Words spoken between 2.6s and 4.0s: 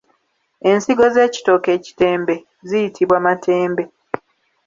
ziyitibwa matembe.